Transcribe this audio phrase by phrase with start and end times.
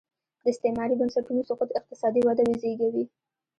[0.41, 3.05] د استعماري بنسټونو سقوط اقتصادي وده وزېږوي.